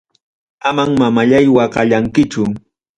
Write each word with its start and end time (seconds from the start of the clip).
Amam 0.69 0.89
mamallay 0.99 1.45
waqallankichu. 1.55 2.43